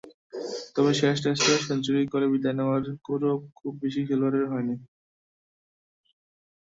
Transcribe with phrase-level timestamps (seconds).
[0.75, 4.75] তবে শেষ টেস্টে সেঞ্চুরি করে বিদায় নেওয়ার গৌরব খুব বেশি খেলোয়াড়ের হয়নি।